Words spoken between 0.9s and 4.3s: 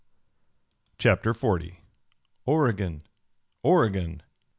CHAPTER XL OREGON! OREGON!